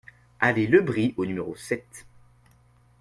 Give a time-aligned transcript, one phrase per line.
[0.39, 2.07] Allée le Brix au numéro sept